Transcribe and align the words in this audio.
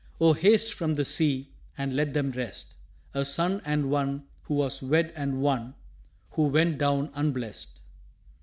Oh, 0.19 0.33
haste 0.33 0.73
from 0.73 0.95
the 0.95 1.05
sea, 1.05 1.51
And 1.77 1.95
let 1.95 2.15
them 2.15 2.31
rest 2.31 2.73
A 3.13 3.23
son 3.23 3.61
and 3.63 3.91
one 3.91 4.23
who 4.41 4.55
was 4.55 4.81
wed 4.81 5.13
and 5.15 5.43
one 5.43 5.75
Who 6.31 6.45
went 6.45 6.79
down 6.79 7.11
unblest. 7.13 7.81